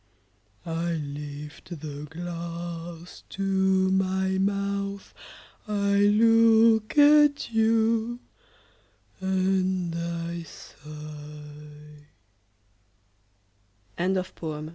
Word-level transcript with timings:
I 0.65 0.93
lift 0.93 1.79
the 1.79 2.07
glass 2.09 3.21
to 3.29 3.91
my 3.91 4.39
mouth, 4.39 5.13
I 5.67 5.93
look 5.97 6.97
at 6.97 7.53
you, 7.53 8.19
and 9.19 9.93
I 9.95 10.41
sigh. 10.41 11.19